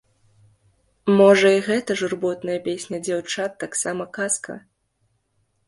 [1.19, 4.59] Можа, і гэта журботная песня дзяўчат таксама казка?